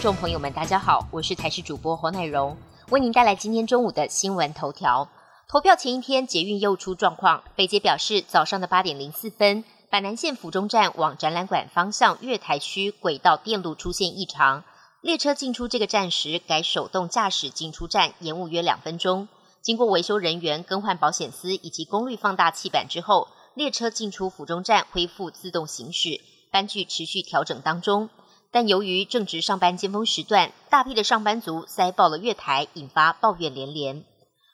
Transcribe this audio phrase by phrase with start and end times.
[0.00, 2.56] 众朋友们，大家好，我是台视主播黄乃荣，
[2.88, 5.06] 为您带来今天中午的新闻头条。
[5.46, 7.44] 投票前一天，捷运又出状况。
[7.54, 14.64] 北捷表示，早上的八点零四分，板南线府中站往展览馆方向月台区轨道电路出现异常，
[15.02, 19.28] 列车进出这个站时改手动驾驶进出站，延误约两分钟。
[19.60, 28.08] 经过维修人员更换保险丝以及功率放大器板之后，列车进出府中站恢复自动行驶，班距持续调整当中。
[28.52, 34.04] 但由于正值上班尖峰时段，大批的上班族塞爆了月台，引发抱怨连连。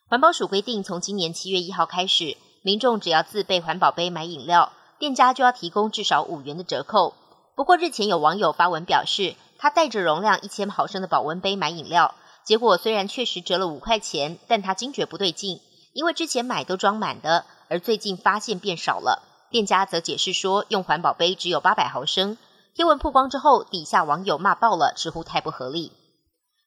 [0.09, 7.15] 环保署规定，从今年七月一号开始，民众只要自备环保杯买饮料，店家就要提供至少五元的折扣。
[7.55, 15.61] 不过日前有网友发文表示，他带着容量一千毫升的保温杯买饮料，结果虽然确实折了五块钱，但他惊觉不对劲，
[15.95, 19.23] 因为之前买都装满的，而最近发现变少了。
[19.51, 22.37] 店家则解释说，用环保杯只有八百毫升。
[22.77, 25.93] 贴文曝光之后，底下网友骂爆了，直呼太不合理。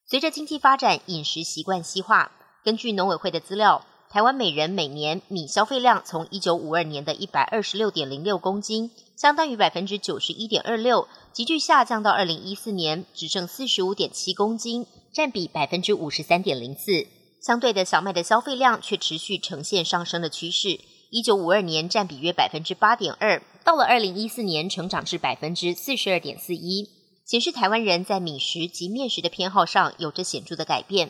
[0.07, 2.31] 随着经济发展，饮食习惯西化。
[2.63, 17.05] 根据农委会的资料，台湾每人每年米消费量从一九五二年的一百二十六点零六公斤，相当于百分之九十一点二六，急剧下降到二零一四年只剩四十五点七公斤，占比百分之五十三点零四。
[17.39, 20.79] 相对的，小麦的消费量却持续呈现上升的趋势。
[21.11, 26.87] 一九五二年占比约百分之八点二，到了二零一四年成长至百分之四十二点四一，
[27.25, 31.09] 显示台湾人在米食及面食的偏好上有着显著的改变。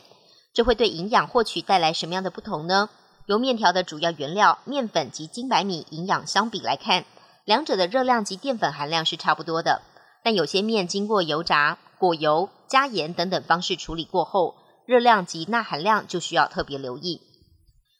[0.53, 2.89] 这会对营养获取带来什么样的不同呢？
[3.25, 7.03] 由面条的主要原料面粉及精白米营养相比来看，
[7.43, 9.81] 两者的热量及淀粉含量是差不多的，
[10.23, 14.55] 但有些面经过油炸、果油、加盐等等方式处理过后，
[14.85, 17.21] 热量及钠含量就需要特别留意。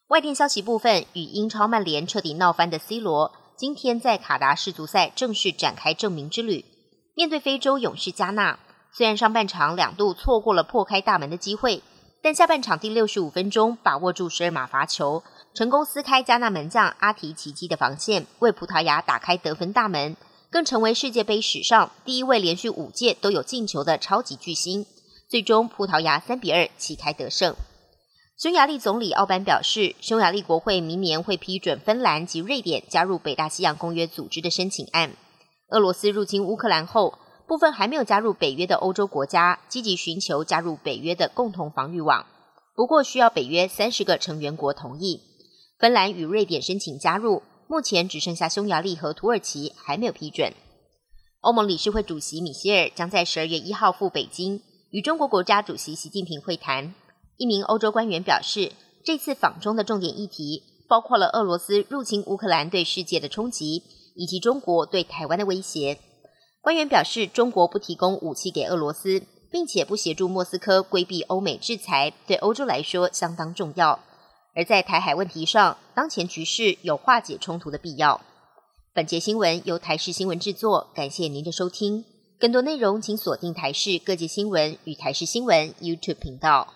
[0.09, 6.65] 外电消息部分，与英超曼联彻底闹翻的 C 罗，今天在卡达世足赛正式展开证明之旅。
[7.13, 8.57] 面对非洲勇士加纳，
[8.91, 11.83] 虽然上半场两度错过了破开大门的机会，
[12.23, 15.21] 但下半场第六十五分钟把握住十二码罚球，
[15.53, 20.17] 成功撕开加纳门将阿提奇基的防线，为葡萄牙打开得分大门，
[20.49, 24.87] 更成为世界杯史上第一位连续五届都有进球的超级巨星。
[25.29, 27.53] 最终，葡萄牙三比二旗开得胜。
[28.39, 35.11] 匈牙利总理奥班表示，匈牙利国会明年会批准芬兰及瑞典加入北大西洋公约组织的申请案。
[35.67, 42.25] 俄罗斯入侵乌克兰后，部分还没有加入北约的欧洲国家积极寻求加入北约的共同防御网，
[42.73, 45.19] 不过需要北约三十个成员国同意。
[45.77, 50.53] 芬兰与瑞典申请加入，目前只剩下匈牙利和土耳其还没有批准。
[51.41, 54.61] 欧盟理事会主席米歇尔将在十二月一号赴北京，
[54.91, 56.93] 与中国国家主席习近平会谈。
[57.39, 63.81] 一名欧洲官员表示，这次访中的重点议题包括了俄罗斯入侵乌克兰对世界的冲击，
[64.13, 65.99] 以及中国对台湾的威胁。
[66.59, 74.01] 官员表示，中国不提供武器给俄罗斯，并且不协助莫斯科规避欧美制裁，对欧洲来说相当重要。
[74.53, 78.19] 而在台海问题上，当前局势有化解冲突的必要。
[78.93, 82.03] 本节新闻由台视新闻制作，感谢您的收听。
[82.37, 86.73] 更多内容请锁定台视各界新闻与台视新闻 YouTube 频道。